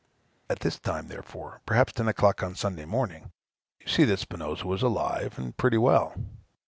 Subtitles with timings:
[0.49, 3.31] At this time, therefore, perhaps ten o'clock on Sunday morning,
[3.79, 6.15] you see that Spinosa was alive, and pretty well.